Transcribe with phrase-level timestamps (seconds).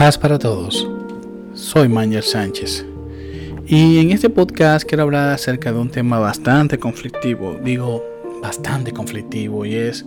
[0.00, 0.88] Paz para todos.
[1.52, 2.86] Soy Manuel Sánchez.
[3.66, 7.58] Y en este podcast quiero hablar acerca de un tema bastante conflictivo.
[7.62, 8.02] Digo,
[8.40, 9.66] bastante conflictivo.
[9.66, 10.06] Y es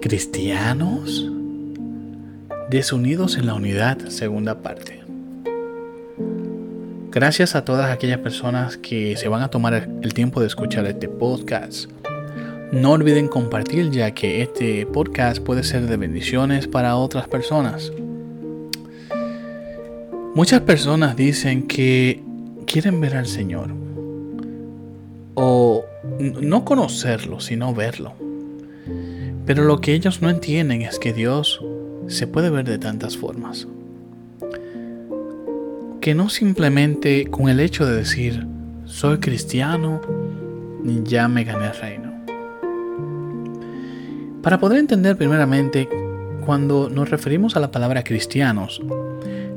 [0.00, 1.28] cristianos
[2.70, 5.00] desunidos en la unidad, segunda parte.
[7.10, 11.08] Gracias a todas aquellas personas que se van a tomar el tiempo de escuchar este
[11.08, 11.90] podcast.
[12.70, 17.90] No olviden compartir ya que este podcast puede ser de bendiciones para otras personas.
[20.36, 22.22] Muchas personas dicen que
[22.66, 23.70] quieren ver al Señor
[25.32, 25.82] o
[26.20, 28.12] no conocerlo, sino verlo.
[29.46, 31.64] Pero lo que ellos no entienden es que Dios
[32.08, 33.66] se puede ver de tantas formas.
[36.02, 38.46] Que no simplemente con el hecho de decir,
[38.84, 40.02] soy cristiano,
[41.04, 42.12] ya me gané el reino.
[44.42, 45.88] Para poder entender primeramente,
[46.44, 48.82] cuando nos referimos a la palabra cristianos,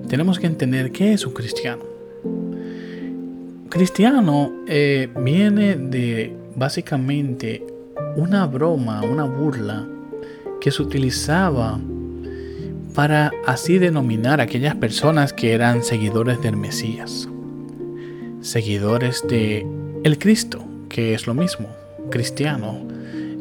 [0.10, 1.84] tenemos que entender qué es un cristiano.
[3.70, 7.64] Cristiano eh, viene de básicamente
[8.16, 9.88] una broma, una burla
[10.60, 11.80] que se utilizaba
[12.96, 17.30] para así denominar a aquellas personas que eran seguidores del Mesías,
[18.42, 19.66] seguidores de
[20.04, 21.68] el Cristo, que es lo mismo,
[22.10, 22.82] cristiano.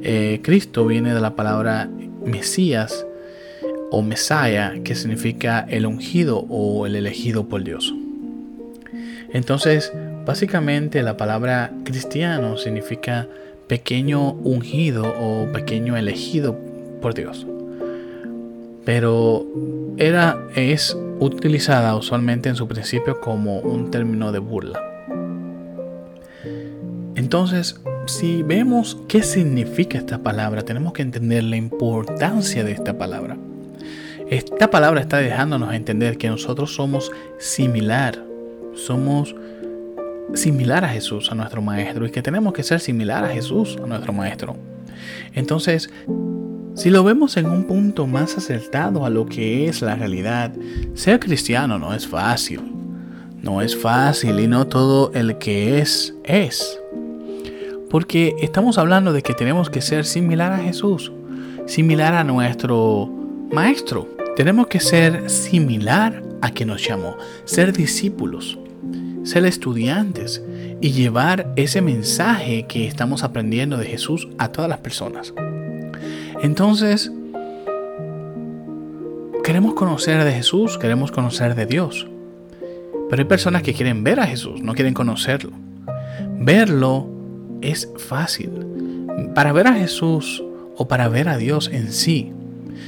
[0.02, 1.88] Eh, Cristo viene de la palabra
[2.24, 3.06] Mesías,
[3.90, 7.94] o Messiah, que significa el ungido o el elegido por Dios.
[9.32, 9.92] Entonces,
[10.24, 13.28] básicamente la palabra cristiano significa
[13.66, 16.56] pequeño ungido o pequeño elegido
[17.00, 17.46] por Dios.
[18.84, 19.46] Pero
[19.98, 24.80] era es utilizada usualmente en su principio como un término de burla.
[27.14, 33.36] Entonces, si vemos qué significa esta palabra, tenemos que entender la importancia de esta palabra.
[34.30, 38.22] Esta palabra está dejándonos entender que nosotros somos similar,
[38.74, 39.34] somos
[40.34, 43.86] similar a Jesús, a nuestro Maestro, y que tenemos que ser similar a Jesús, a
[43.86, 44.54] nuestro Maestro.
[45.32, 45.88] Entonces,
[46.74, 50.52] si lo vemos en un punto más acertado a lo que es la realidad,
[50.92, 52.60] ser cristiano no es fácil.
[53.40, 56.78] No es fácil y no todo el que es es.
[57.88, 61.12] Porque estamos hablando de que tenemos que ser similar a Jesús,
[61.66, 63.10] similar a nuestro
[63.50, 64.17] Maestro.
[64.38, 68.56] Tenemos que ser similar a quien nos llamó, ser discípulos,
[69.24, 70.44] ser estudiantes
[70.80, 75.34] y llevar ese mensaje que estamos aprendiendo de Jesús a todas las personas.
[76.40, 77.10] Entonces,
[79.42, 82.06] queremos conocer de Jesús, queremos conocer de Dios.
[83.10, 85.50] Pero hay personas que quieren ver a Jesús, no quieren conocerlo.
[86.38, 87.08] Verlo
[87.60, 88.52] es fácil.
[89.34, 90.44] Para ver a Jesús
[90.76, 92.32] o para ver a Dios en sí,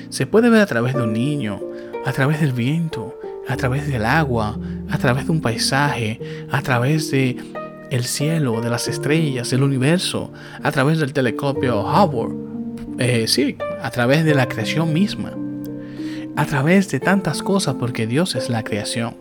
[0.09, 1.61] se puede ver a través de un niño,
[2.05, 3.19] a través del viento,
[3.49, 4.59] a través del agua,
[4.91, 7.37] a través de un paisaje, a través de
[7.91, 12.37] el cielo, de las estrellas, del universo, a través del telescopio Hubble,
[12.99, 15.33] eh, sí, a través de la creación misma,
[16.37, 19.17] a través de tantas cosas porque Dios es la creación.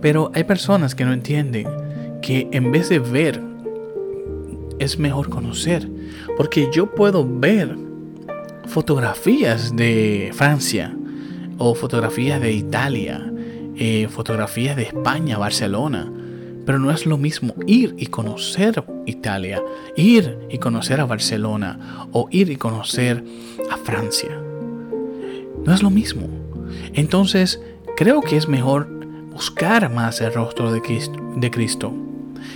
[0.00, 1.66] Pero hay personas que no entienden
[2.22, 3.40] que en vez de ver,
[4.78, 5.88] es mejor conocer,
[6.36, 7.85] porque yo puedo ver
[8.66, 10.94] fotografías de Francia
[11.58, 13.32] o fotografías de Italia,
[13.76, 16.12] eh, fotografías de España, Barcelona.
[16.64, 19.62] Pero no es lo mismo ir y conocer Italia,
[19.96, 23.24] ir y conocer a Barcelona o ir y conocer
[23.70, 24.30] a Francia.
[25.64, 26.28] No es lo mismo.
[26.92, 27.60] Entonces,
[27.96, 28.88] creo que es mejor
[29.30, 31.94] buscar más el rostro de Cristo, de Cristo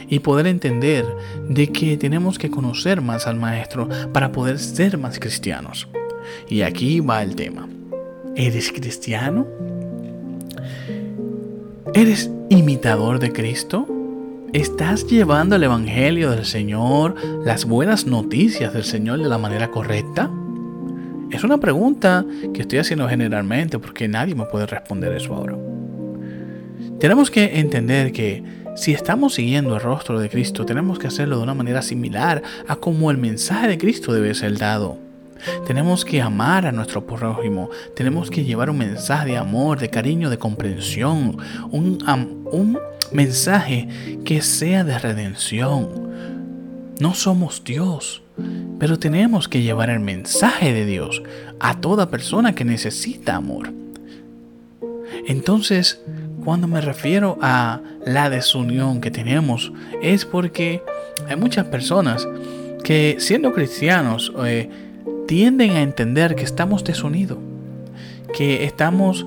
[0.09, 1.07] y poder entender
[1.49, 5.89] de que tenemos que conocer más al Maestro para poder ser más cristianos.
[6.49, 7.69] Y aquí va el tema.
[8.37, 9.47] ¿Eres cristiano?
[11.95, 13.87] ¿Eres imitador de Cristo?
[14.53, 17.15] ¿Estás llevando el Evangelio del Señor,
[17.45, 20.31] las buenas noticias del Señor de la manera correcta?
[21.31, 25.57] Es una pregunta que estoy haciendo generalmente porque nadie me puede responder eso ahora.
[26.99, 28.43] Tenemos que entender que
[28.77, 32.77] si estamos siguiendo el rostro de Cristo, tenemos que hacerlo de una manera similar a
[32.77, 34.99] como el mensaje de Cristo debe ser dado.
[35.67, 40.31] Tenemos que amar a nuestro prójimo, tenemos que llevar un mensaje de amor, de cariño,
[40.31, 41.37] de comprensión,
[41.71, 41.99] un,
[42.53, 42.79] un
[43.13, 43.89] mensaje
[44.25, 46.11] que sea de redención.
[46.99, 48.23] No somos Dios,
[48.79, 51.23] pero tenemos que llevar el mensaje de Dios
[51.59, 53.73] a toda persona que necesita amor.
[55.27, 56.01] Entonces,
[56.45, 59.73] cuando me refiero a la desunión que tenemos,
[60.03, 60.83] es porque
[61.29, 62.27] hay muchas personas
[62.83, 64.69] que siendo cristianos, eh,
[65.31, 67.39] tienden a entender que estamos desunidos,
[68.37, 69.25] que estamos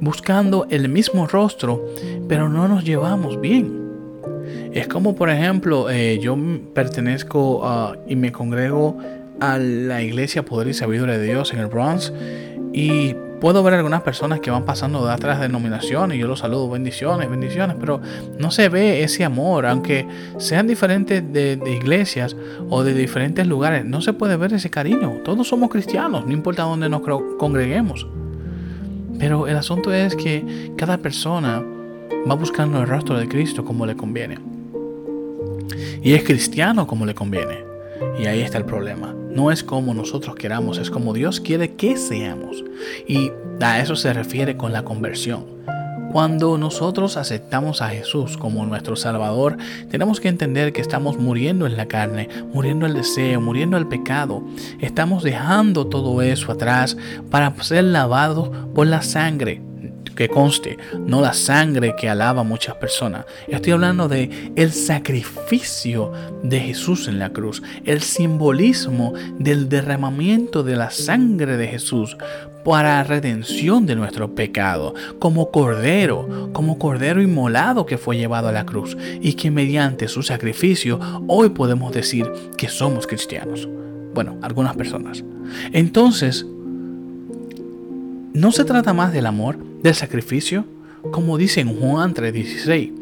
[0.00, 1.84] buscando el mismo rostro,
[2.26, 3.70] pero no nos llevamos bien.
[4.72, 6.38] Es como, por ejemplo, eh, yo
[6.72, 8.96] pertenezco y me congrego
[9.40, 12.14] a la iglesia Poder y Sabiduría de Dios en el Bronx
[12.72, 16.70] y puedo ver algunas personas que van pasando de otras denominaciones y yo los saludo,
[16.70, 18.00] bendiciones, bendiciones, pero
[18.38, 20.06] no se ve ese amor, aunque
[20.38, 22.36] sean diferentes de, iglesias
[22.70, 25.22] o de diferentes lugares, no se puede ver ese cariño.
[25.24, 27.02] Todos somos cristianos, no importa dónde nos
[27.36, 28.06] congreguemos.
[29.18, 31.64] Pero el asunto es que cada persona
[32.30, 34.38] va buscando el rostro de Cristo como le conviene.
[36.00, 37.64] Y es cristiano como le conviene.
[38.20, 39.16] Y ahí está el problema.
[39.34, 42.64] No es como nosotros queramos, es como Dios quiere que seamos.
[43.08, 43.30] Y
[43.60, 45.46] a eso se refiere con la conversión.
[46.12, 49.56] Cuando nosotros aceptamos a Jesús como nuestro Salvador,
[49.90, 54.42] tenemos que entender que estamos muriendo en la carne, muriendo el deseo, muriendo el pecado.
[54.78, 56.98] Estamos dejando todo eso atrás
[57.30, 59.62] para ser lavados por la sangre
[60.14, 63.24] que conste, no la sangre que alaba a muchas personas.
[63.48, 66.12] Estoy hablando de el sacrificio
[66.42, 72.16] de Jesús en la cruz, el simbolismo del derramamiento de la sangre de Jesús
[72.64, 78.66] para redención de nuestro pecado, como cordero, como cordero inmolado que fue llevado a la
[78.66, 83.68] cruz y que mediante su sacrificio hoy podemos decir que somos cristianos.
[84.14, 85.24] Bueno, algunas personas.
[85.72, 86.46] Entonces,
[88.34, 90.64] no se trata más del amor, del sacrificio,
[91.10, 92.92] como dice en Juan 3:16.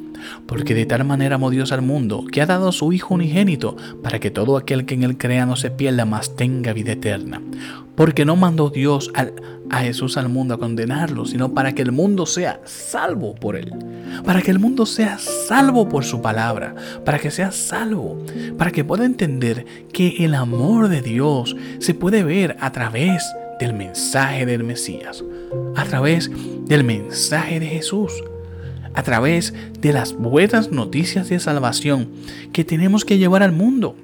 [0.46, 3.76] Porque de tal manera amó Dios al mundo, que ha dado a su Hijo unigénito,
[4.02, 7.40] para que todo aquel que en él crea no se pierda, mas tenga vida eterna.
[7.94, 12.26] Porque no mandó Dios a Jesús al mundo a condenarlo, sino para que el mundo
[12.26, 13.72] sea salvo por él.
[14.24, 16.74] Para que el mundo sea salvo por su palabra.
[17.04, 18.18] Para que sea salvo.
[18.58, 23.22] Para que pueda entender que el amor de Dios se puede ver a través
[23.60, 25.22] del mensaje del Mesías,
[25.76, 26.30] a través
[26.66, 28.12] del mensaje de Jesús,
[28.94, 32.08] a través de las buenas noticias de salvación
[32.52, 33.94] que tenemos que llevar al mundo.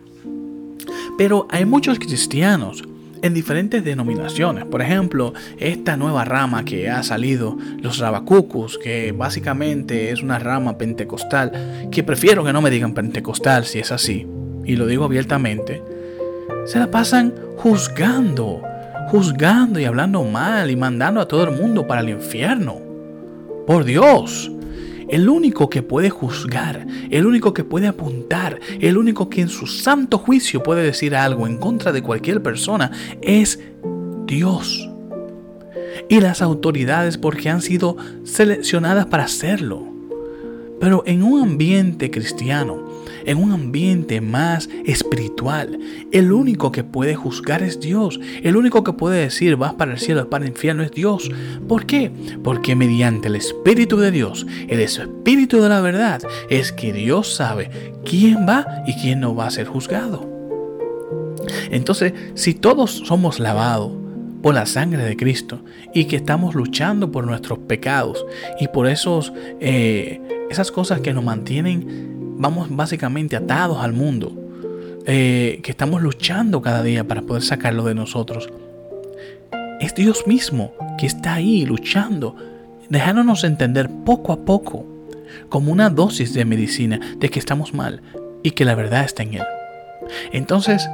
[1.18, 2.84] Pero hay muchos cristianos
[3.22, 4.66] en diferentes denominaciones.
[4.66, 10.76] Por ejemplo, esta nueva rama que ha salido, los rabacucus, que básicamente es una rama
[10.76, 14.26] pentecostal, que prefiero que no me digan pentecostal si es así,
[14.64, 15.82] y lo digo abiertamente,
[16.66, 18.60] se la pasan juzgando
[19.08, 22.80] juzgando y hablando mal y mandando a todo el mundo para el infierno.
[23.66, 24.50] Por Dios,
[25.08, 29.66] el único que puede juzgar, el único que puede apuntar, el único que en su
[29.66, 32.90] santo juicio puede decir algo en contra de cualquier persona
[33.22, 33.60] es
[34.26, 34.88] Dios.
[36.08, 39.84] Y las autoridades porque han sido seleccionadas para hacerlo.
[40.80, 42.85] Pero en un ambiente cristiano,
[43.26, 45.78] en un ambiente más espiritual.
[46.12, 48.18] El único que puede juzgar es Dios.
[48.42, 51.30] El único que puede decir vas para el cielo, vas para el infierno es Dios.
[51.68, 52.10] ¿Por qué?
[52.42, 57.70] Porque mediante el Espíritu de Dios, el Espíritu de la verdad, es que Dios sabe
[58.04, 60.26] quién va y quién no va a ser juzgado.
[61.70, 63.92] Entonces, si todos somos lavados,
[64.46, 65.58] por la sangre de Cristo
[65.92, 68.24] y que estamos luchando por nuestros pecados
[68.60, 70.20] y por esos, eh,
[70.50, 74.32] esas cosas que nos mantienen vamos básicamente atados al mundo,
[75.06, 78.48] eh, que estamos luchando cada día para poder sacarlo de nosotros.
[79.80, 82.36] Es Dios mismo que está ahí luchando,
[82.88, 84.86] dejándonos entender poco a poco,
[85.48, 88.02] como una dosis de medicina, de que estamos mal
[88.42, 89.44] y que la verdad está en Él.
[90.32, 90.88] Entonces,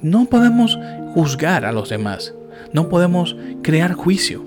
[0.00, 0.78] no podemos
[1.14, 2.34] juzgar a los demás,
[2.72, 4.44] no podemos crear juicio.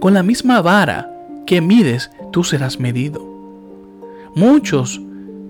[0.00, 1.10] Con la misma vara
[1.46, 3.37] que mides, tú serás medido.
[4.38, 5.00] Muchos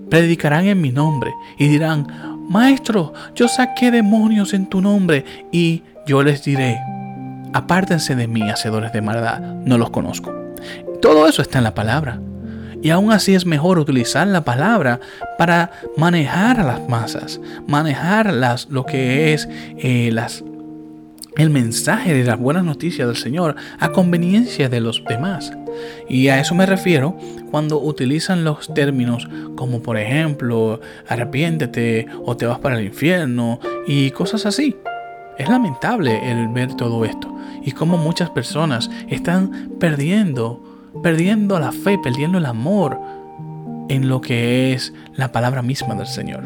[0.09, 2.07] predicarán en mi nombre y dirán,
[2.49, 6.79] Maestro, yo saqué demonios en tu nombre y yo les diré,
[7.53, 10.33] apártense de mí, hacedores de maldad, no los conozco.
[11.03, 12.19] Todo eso está en la palabra.
[12.81, 14.99] Y aún así es mejor utilizar la palabra
[15.37, 20.43] para manejar a las masas, manejar las, lo que es eh, las,
[21.37, 25.51] el mensaje de las buenas noticias del Señor a conveniencia de los demás.
[26.09, 27.15] Y a eso me refiero
[27.49, 34.11] cuando utilizan los términos como por ejemplo arrepiéntete o te vas para el infierno y
[34.11, 34.75] cosas así.
[35.37, 40.61] Es lamentable el ver todo esto y cómo muchas personas están perdiendo,
[41.01, 42.99] perdiendo la fe, perdiendo el amor
[43.89, 46.43] en lo que es la palabra misma del Señor.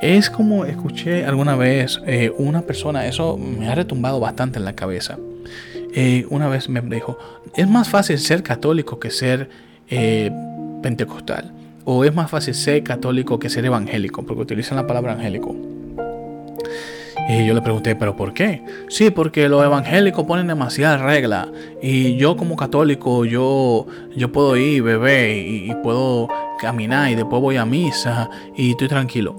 [0.00, 4.74] Es como escuché alguna vez eh, una persona, eso me ha retumbado bastante en la
[4.74, 5.18] cabeza.
[6.30, 7.18] Una vez me dijo,
[7.54, 9.48] es más fácil ser católico que ser
[9.88, 10.30] eh,
[10.82, 11.52] pentecostal.
[11.84, 15.56] O es más fácil ser católico que ser evangélico, porque utilizan la palabra evangélico.
[17.30, 18.62] Y yo le pregunté, ¿pero por qué?
[18.88, 21.48] Sí, porque los evangélicos ponen demasiadas reglas.
[21.82, 26.28] Y yo como católico, yo, yo puedo ir, beber y, y puedo
[26.58, 29.36] caminar y después voy a misa y estoy tranquilo.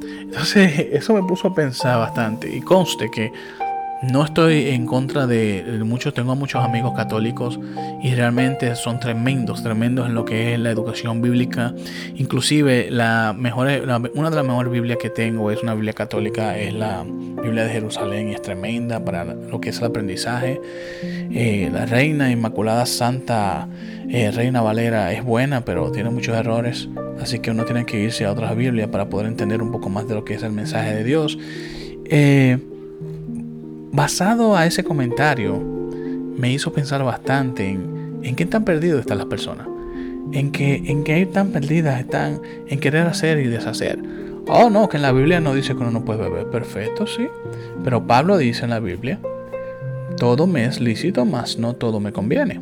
[0.00, 2.54] Entonces eso me puso a pensar bastante.
[2.54, 3.32] Y conste que
[4.02, 7.58] no estoy en contra de muchos, tengo muchos amigos católicos
[8.02, 11.74] y realmente son tremendos, tremendos en lo que es la educación bíblica.
[12.14, 13.68] Inclusive la mejor,
[14.14, 17.70] una de las mejores Biblias que tengo es una Biblia católica, es la Biblia de
[17.70, 20.60] Jerusalén y es tremenda para lo que es el aprendizaje.
[21.02, 23.68] Eh, la Reina Inmaculada Santa
[24.10, 26.88] eh, Reina Valera es buena, pero tiene muchos errores,
[27.20, 30.08] así que uno tiene que irse a otras Biblias para poder entender un poco más
[30.08, 31.38] de lo que es el mensaje de Dios.
[32.06, 32.58] Eh,
[33.92, 35.58] basado a ese comentario,
[36.36, 39.66] me hizo pensar bastante en, en qué tan perdidos están las personas.
[40.32, 43.98] En que, en qué tan perdidas están en querer hacer y deshacer.
[44.46, 46.46] Oh, no, que en la Biblia no dice que uno no puede beber.
[46.46, 47.28] Perfecto, sí.
[47.84, 49.18] Pero Pablo dice en la Biblia,
[50.18, 52.60] todo me es lícito, mas no todo me conviene.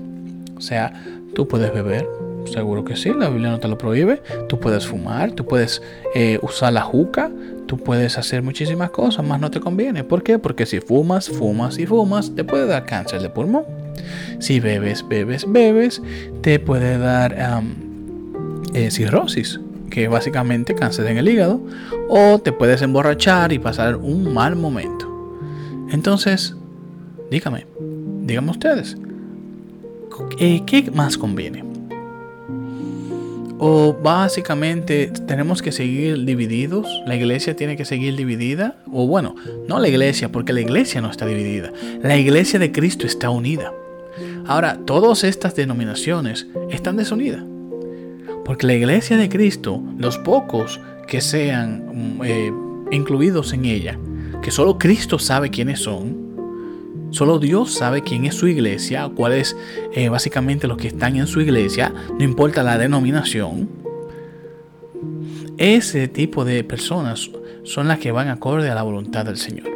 [0.57, 0.93] O sea,
[1.35, 2.07] tú puedes beber,
[2.47, 4.23] seguro que sí, la Biblia no te lo prohíbe.
[4.49, 5.83] Tú puedes fumar, tú puedes
[6.15, 7.31] eh, usar la juca,
[7.67, 10.05] Tú puedes hacer muchísimas cosas, más no te conviene.
[10.05, 10.39] ¿Por qué?
[10.39, 13.65] Porque si fumas, fumas y fumas, te puede dar cáncer de pulmón.
[14.39, 16.01] Si bebes, bebes, bebes,
[16.43, 17.37] te puede dar
[18.75, 21.61] eh, cirrosis, que básicamente cáncer en el hígado.
[22.09, 25.13] O te puedes emborrachar y pasar un mal momento.
[25.91, 26.55] Entonces,
[27.31, 27.67] dígame,
[28.23, 28.97] díganme ustedes,
[30.39, 31.66] ¿qué más conviene?
[33.59, 39.35] O básicamente tenemos que seguir divididos, la iglesia tiene que seguir dividida, o bueno,
[39.67, 41.73] no la iglesia, porque la iglesia no está dividida,
[42.03, 43.73] la iglesia de Cristo está unida.
[44.47, 47.43] Ahora, todas estas denominaciones están desunidas,
[48.45, 52.53] porque la iglesia de Cristo, los pocos que sean mm, eh,
[52.91, 53.99] incluidos en ella,
[54.43, 56.26] que solo Cristo sabe quiénes son,
[57.17, 59.57] Solo Dios sabe quién es su iglesia, cuál es
[59.95, 63.71] eh, básicamente los que están en su iglesia, no importa la denominación.
[65.57, 67.31] Ese tipo de personas
[67.63, 69.71] son las que van acorde a la voluntad del Señor.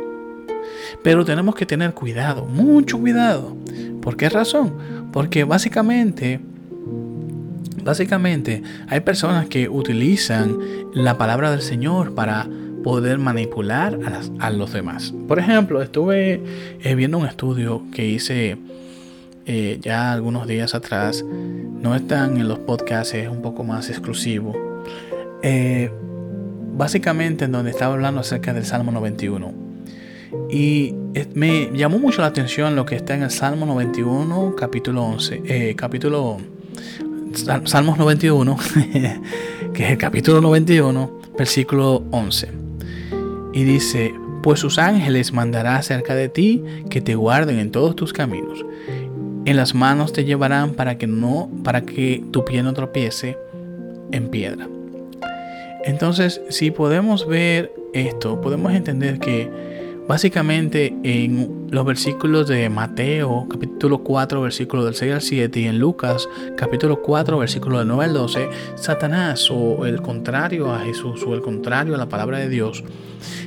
[1.02, 3.56] Pero tenemos que tener cuidado, mucho cuidado.
[4.02, 5.09] ¿Por qué razón?
[5.11, 6.40] Porque básicamente,
[7.82, 10.59] básicamente hay personas que utilizan
[10.92, 12.47] la palabra del Señor para
[12.82, 13.99] poder manipular
[14.38, 15.12] a, los demás.
[15.28, 16.40] Por ejemplo, estuve
[16.82, 18.58] eh, viendo un estudio que hice
[19.46, 21.25] eh, ya algunos días atrás.
[21.25, 24.54] No están en los podcasts, es un poco más exclusivo.
[25.42, 25.90] Eh,
[26.76, 29.52] básicamente en donde estaba hablando acerca del Salmo 91.
[30.49, 30.94] Y
[31.34, 36.38] me llamó mucho la atención lo que está en el Salmo 91, capítulo 11, capítulo
[37.64, 38.56] Salmos 91,
[39.75, 42.70] que es el capítulo 91, versículo 11.
[43.52, 48.12] Y dice, pues sus ángeles mandará cerca de ti que te guarden en todos tus
[48.12, 48.64] caminos.
[49.45, 53.37] En las manos te llevarán para que no, para que tu pie no tropiece
[54.12, 54.69] en piedra.
[55.85, 59.79] Entonces, si podemos ver esto, podemos entender que
[60.11, 65.79] Básicamente en los versículos de Mateo capítulo 4 versículo del 6 al 7 y en
[65.79, 71.33] Lucas capítulo 4 versículo del 9 al 12, Satanás o el contrario a Jesús o
[71.33, 72.83] el contrario a la palabra de Dios,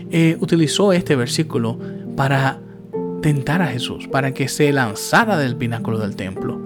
[0.10, 1.77] eh, utilizó este versículo
[2.15, 2.62] para
[3.22, 6.62] tentar a Jesús, para que se lanzara del pináculo del templo.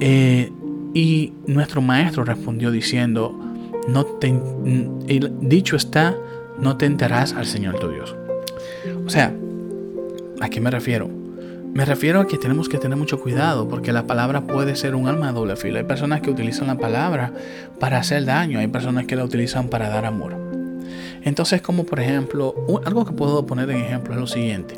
[0.00, 0.52] Eh,
[0.92, 3.34] y nuestro maestro respondió diciendo,
[3.88, 4.38] no te,
[5.40, 6.14] dicho está,
[6.58, 8.14] no tentarás al Señor tu Dios.
[9.06, 9.34] O sea,
[10.40, 11.08] ¿a qué me refiero?
[11.74, 15.08] Me refiero a que tenemos que tener mucho cuidado porque la palabra puede ser un
[15.08, 15.78] arma de doble filo.
[15.78, 17.32] Hay personas que utilizan la palabra
[17.80, 20.51] para hacer daño, hay personas que la utilizan para dar amor.
[21.24, 24.74] Entonces, como por ejemplo, algo que puedo poner en ejemplo es lo siguiente.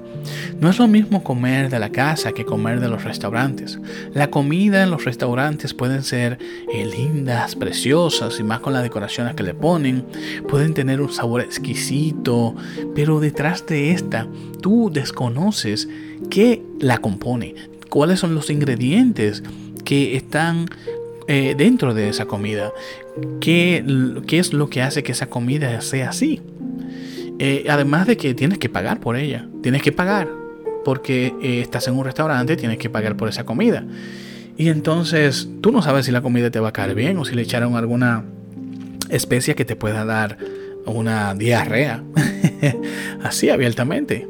[0.61, 3.79] No es lo mismo comer de la casa que comer de los restaurantes.
[4.13, 6.39] La comida en los restaurantes pueden ser
[6.73, 10.05] eh, lindas, preciosas y más con las decoraciones que le ponen.
[10.49, 12.55] Pueden tener un sabor exquisito,
[12.95, 14.27] pero detrás de esta
[14.61, 15.89] tú desconoces
[16.31, 17.55] qué la compone,
[17.91, 19.43] cuáles son los ingredientes
[19.85, 20.67] que están
[21.27, 22.73] eh, dentro de esa comida.
[23.41, 23.85] ¿Qué,
[24.27, 26.41] ¿Qué, es lo que hace que esa comida sea así?
[27.39, 29.49] Eh, además de que tienes que pagar por ella.
[29.63, 30.29] Tienes que pagar.
[30.85, 33.85] Porque eh, estás en un restaurante, tienes que pagar por esa comida.
[34.57, 37.35] Y entonces tú no sabes si la comida te va a caer bien o si
[37.35, 38.25] le echaron alguna
[39.11, 40.39] especia que te pueda dar
[40.87, 42.03] una diarrea.
[43.23, 44.29] Así abiertamente.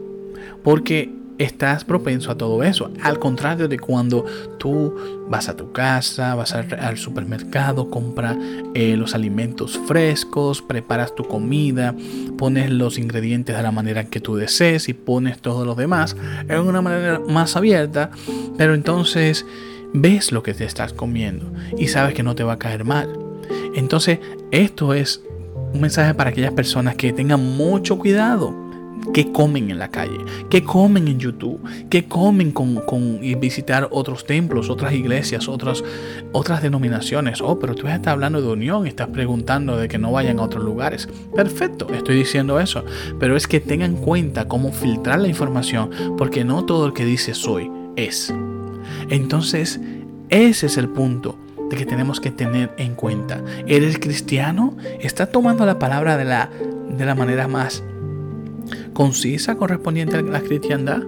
[0.63, 2.91] Porque estás propenso a todo eso.
[3.03, 4.25] Al contrario de cuando
[4.59, 4.95] tú
[5.29, 8.37] vas a tu casa, vas al supermercado, compras
[8.75, 11.95] eh, los alimentos frescos, preparas tu comida,
[12.37, 16.17] pones los ingredientes de la manera que tú desees y pones todo lo demás
[16.49, 18.11] en una manera más abierta,
[18.57, 19.47] pero entonces
[19.93, 23.09] ves lo que te estás comiendo y sabes que no te va a caer mal.
[23.75, 25.23] Entonces, esto es
[25.73, 28.64] un mensaje para aquellas personas que tengan mucho cuidado
[29.13, 30.19] que comen en la calle,
[30.49, 32.83] que comen en YouTube, que comen con,
[33.39, 35.85] visitar otros templos, otras iglesias, otras,
[36.33, 37.41] otras denominaciones.
[37.41, 40.65] Oh, pero tú estás hablando de unión, estás preguntando de que no vayan a otros
[40.65, 41.09] lugares.
[41.35, 42.85] Perfecto, estoy diciendo eso.
[43.19, 47.05] Pero es que tengan en cuenta cómo filtrar la información, porque no todo el que
[47.05, 48.33] dice soy es.
[49.11, 49.81] Entonces,
[50.31, 51.39] ese es el punto
[51.71, 53.43] de que tenemos que tener en cuenta.
[53.67, 54.77] ¿Eres cristiano?
[55.01, 56.51] ¿Estás tomando la palabra de la,
[56.89, 57.83] de la manera más
[58.93, 61.03] concisa correspondiente a la cristiandad.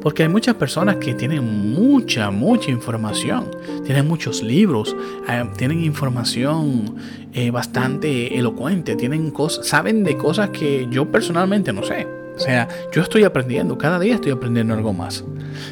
[0.00, 3.50] Porque hay muchas personas que tienen mucha, mucha información.
[3.84, 4.96] Tienen muchos libros,
[5.28, 6.96] eh, tienen información
[7.32, 12.06] eh, bastante elocuente, tienen cosas, saben de cosas que yo personalmente no sé.
[12.36, 15.24] O sea, yo estoy aprendiendo, cada día estoy aprendiendo algo más.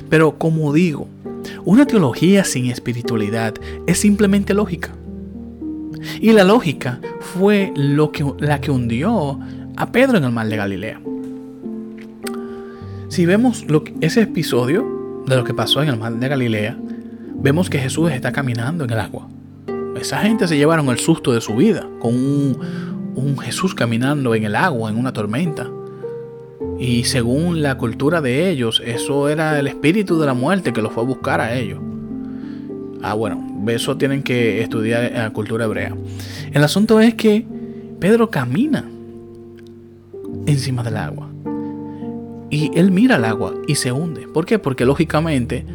[0.08, 1.08] Pero como digo,
[1.64, 3.54] una teología sin espiritualidad
[3.86, 4.94] es simplemente lógica.
[6.20, 9.38] Y la lógica fue lo que, la que hundió
[9.76, 11.00] a Pedro en el mar de Galilea.
[13.14, 13.64] Si vemos
[14.00, 16.76] ese episodio de lo que pasó en el mar de Galilea,
[17.36, 19.28] vemos que Jesús está caminando en el agua.
[19.94, 24.56] Esa gente se llevaron el susto de su vida con un, Jesús caminando en el
[24.56, 25.70] agua, en una tormenta.
[26.80, 30.92] Y según la cultura de ellos, eso era el espíritu de la muerte que los
[30.92, 31.78] fue a buscar a ellos.
[33.00, 35.94] Ah, bueno, eso tienen que estudiar la cultura hebrea.
[36.52, 37.46] El asunto es que
[38.00, 38.84] Pedro camina
[40.46, 41.28] encima del agua.
[42.54, 44.28] Y él mira el agua y se hunde.
[44.28, 44.60] ¿Por qué?
[44.60, 45.66] Porque lógicamente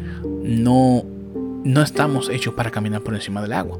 [0.42, 1.04] no,
[1.62, 3.78] no estamos hechos para caminar por encima del agua.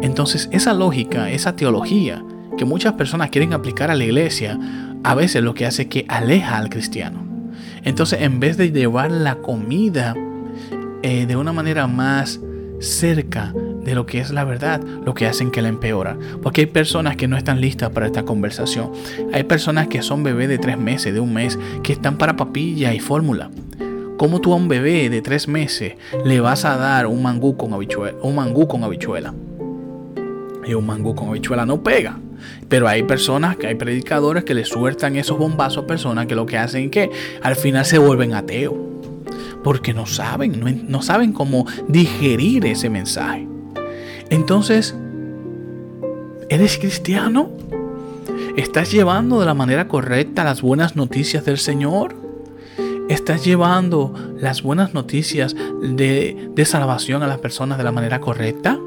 [0.00, 2.24] Entonces esa lógica, esa teología
[2.56, 4.58] que muchas personas quieren aplicar a la iglesia,
[5.04, 7.22] a veces lo que hace es que aleja al cristiano.
[7.84, 10.14] Entonces en vez de llevar la comida
[11.02, 12.40] eh, de una manera más
[12.78, 13.52] cerca
[13.84, 16.16] de lo que es la verdad, lo que hacen que la empeora.
[16.42, 18.92] Porque hay personas que no están listas para esta conversación.
[19.32, 22.92] Hay personas que son bebés de tres meses, de un mes, que están para papilla
[22.94, 23.50] y fórmula.
[24.16, 25.94] ¿Cómo tú a un bebé de tres meses
[26.26, 28.18] le vas a dar un mangú con habichuela?
[28.22, 29.32] Un con habichuela.
[30.66, 32.18] Y un mangú con habichuela no pega.
[32.68, 36.44] Pero hay personas, que hay predicadores que le sueltan esos bombazos a personas que lo
[36.44, 37.10] que hacen es que
[37.42, 38.74] al final se vuelven ateos.
[39.64, 43.49] Porque no saben, no saben cómo digerir ese mensaje.
[44.30, 44.94] Entonces,
[46.48, 47.50] ¿eres cristiano?
[48.56, 52.14] ¿Estás llevando de la manera correcta las buenas noticias del Señor?
[53.08, 58.78] ¿Estás llevando las buenas noticias de, salvación a las personas de la manera correcta?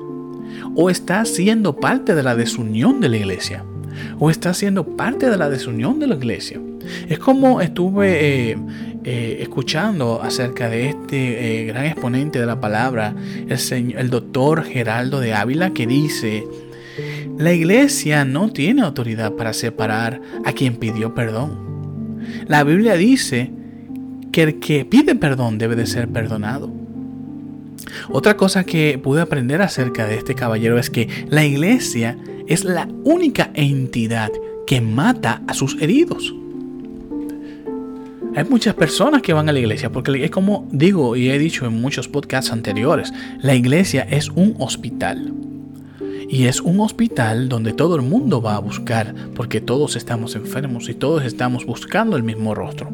[0.75, 3.65] ¿O estás siendo parte de la desunión de la iglesia?
[4.19, 6.61] ¿O estás siendo parte de la desunión de la iglesia?
[7.07, 8.57] Es como estuve eh,
[9.03, 13.15] eh, escuchando acerca de este eh, gran exponente de la palabra,
[13.47, 16.45] el, el doctor Geraldo de Ávila, que dice,
[17.37, 22.21] la iglesia no tiene autoridad para separar a quien pidió perdón.
[22.47, 23.51] La Biblia dice
[24.31, 26.71] que el que pide perdón debe de ser perdonado.
[28.09, 32.17] Otra cosa que pude aprender acerca de este caballero es que la iglesia
[32.47, 34.31] es la única entidad
[34.65, 36.33] que mata a sus heridos.
[38.35, 41.67] Hay muchas personas que van a la iglesia porque es como digo y he dicho
[41.67, 45.33] en muchos podcasts anteriores, la iglesia es un hospital.
[46.29, 50.89] Y es un hospital donde todo el mundo va a buscar porque todos estamos enfermos
[50.89, 52.91] y todos estamos buscando el mismo rostro.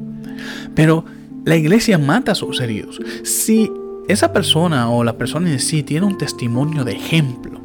[0.75, 1.06] Pero
[1.45, 2.99] la iglesia mata a sus heridos.
[3.23, 3.71] Si
[4.10, 7.62] esa persona o la persona en sí tiene un testimonio de ejemplo,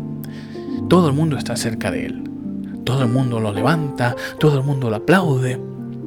[0.89, 2.23] todo el mundo está cerca de él.
[2.85, 5.59] Todo el mundo lo levanta, todo el mundo lo aplaude.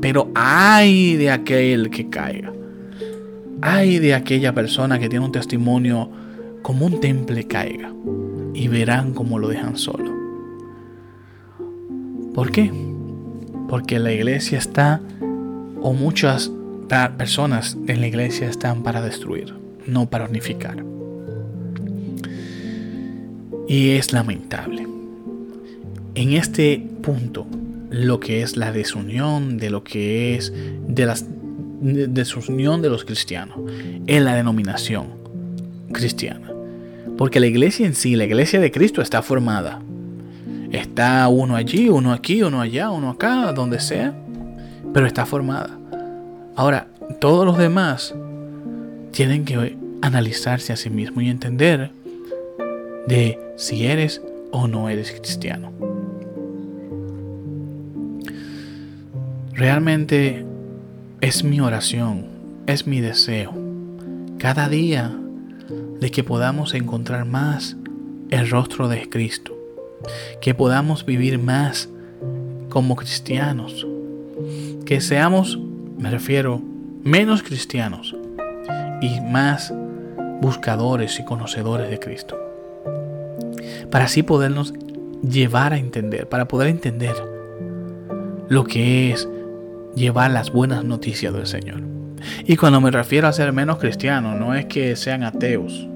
[0.01, 2.53] Pero ay de aquel que caiga.
[3.62, 6.10] Ay de aquella persona que tiene un testimonio
[6.62, 7.91] como un temple caiga.
[8.53, 10.12] Y verán cómo lo dejan solo.
[12.33, 12.71] ¿Por qué?
[13.67, 15.01] Porque la iglesia está,
[15.81, 16.51] o muchas
[17.17, 19.53] personas en la iglesia están para destruir,
[19.86, 20.83] no para unificar.
[23.67, 24.88] Y es lamentable.
[26.15, 27.45] En este punto
[27.89, 30.54] lo que es la desunión de lo que es
[30.88, 31.15] de la
[31.82, 33.58] desunión de los cristianos
[34.08, 35.08] en la denominación
[35.91, 36.52] cristiana.
[37.17, 39.82] Porque la iglesia en sí, la iglesia de Cristo está formada.
[40.71, 44.13] Está uno allí, uno aquí, uno allá, uno acá, donde sea,
[44.93, 45.78] pero está formada.
[46.56, 46.88] Ahora,
[47.19, 48.13] todos los demás
[49.12, 51.91] tienen que analizarse a sí mismos y entender
[53.08, 54.21] de si eres
[54.52, 55.71] o no eres cristiano.
[59.58, 60.46] Realmente
[61.20, 62.28] es mi oración,
[62.67, 63.56] es mi deseo,
[64.38, 65.12] cada día
[66.00, 67.76] de que podamos encontrar más
[68.30, 69.58] el rostro de Cristo,
[70.41, 71.89] que podamos vivir más
[72.70, 73.88] como cristianos,
[74.86, 75.58] que seamos,
[75.98, 76.62] me refiero,
[77.02, 78.15] menos cristianos
[79.02, 79.74] y más
[80.39, 82.38] buscadores y conocedores de Cristo.
[83.89, 84.76] Para así podernos
[85.28, 87.15] llevar a entender, para poder entender
[88.50, 89.28] lo que es
[89.97, 91.81] llevar las buenas noticias del Señor.
[92.45, 95.88] Y cuando me refiero a ser menos cristiano, no es que sean ateos.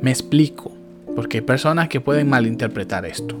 [0.00, 0.72] Me explico,
[1.14, 3.38] porque hay personas que pueden malinterpretar esto.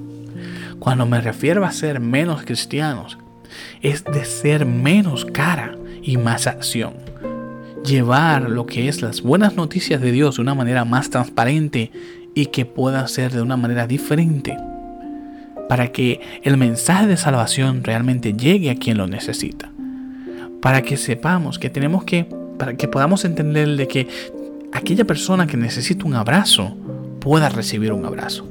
[0.78, 3.18] Cuando me refiero a ser menos cristianos,
[3.82, 6.94] es de ser menos cara y más acción.
[7.84, 11.90] Llevar lo que es las buenas noticias de Dios de una manera más transparente
[12.34, 14.56] y que pueda ser de una manera diferente.
[15.68, 19.73] Para que el mensaje de salvación realmente llegue a quien lo necesita.
[20.64, 22.24] Para que sepamos que tenemos que,
[22.56, 24.08] para que podamos entender de que
[24.72, 26.74] aquella persona que necesita un abrazo
[27.20, 28.48] pueda recibir un abrazo.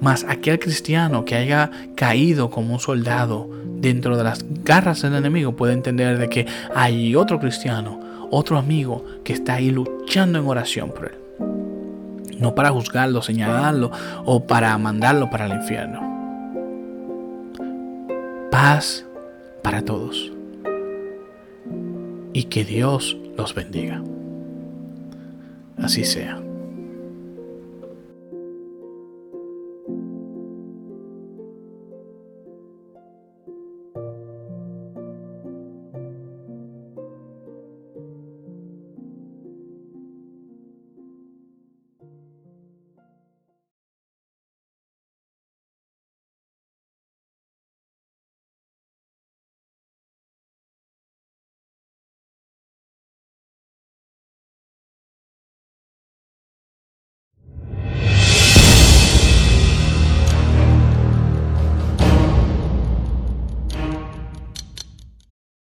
[0.00, 3.50] Mas aquel cristiano que haya caído como un soldado
[3.82, 9.04] dentro de las garras del enemigo puede entender de que hay otro cristiano, otro amigo
[9.24, 12.38] que está ahí luchando en oración por él.
[12.38, 13.90] No para juzgarlo, señalarlo
[14.24, 16.00] o para mandarlo para el infierno.
[18.50, 19.04] Paz
[19.62, 20.32] para todos.
[22.32, 24.02] Y que Dios los bendiga.
[25.78, 26.40] Así sea.